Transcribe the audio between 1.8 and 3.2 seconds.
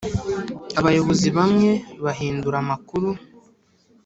bahindura amakuru